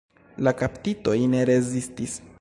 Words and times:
La 0.47 0.53
kaptitoj 0.61 1.15
ne 1.35 1.45
rezistis. 1.51 2.21